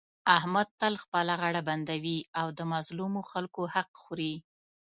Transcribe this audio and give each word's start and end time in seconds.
احمد 0.37 0.67
تل 0.79 0.93
خپله 1.03 1.33
غاړه 1.41 1.61
بندوي 1.69 2.19
او 2.39 2.47
د 2.57 2.59
مظلومو 2.73 3.21
خلکو 3.31 3.61
حق 3.73 3.89
خوري. 4.01 4.35